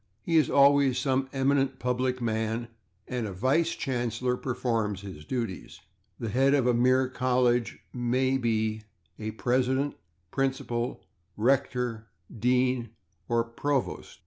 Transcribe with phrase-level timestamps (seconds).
[0.23, 2.69] He is always some eminent public man,
[3.07, 5.79] and a /vice chancellor/ performs his duties.
[6.19, 8.81] The head of a mere college may be
[9.19, 9.93] a /president/,
[10.33, 11.01] /principal/,
[11.37, 12.89] /rector/, /dean/
[13.29, 14.17] or /provost